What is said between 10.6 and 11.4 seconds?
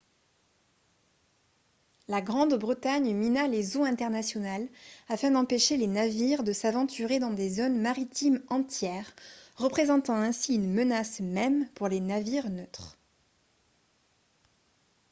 menace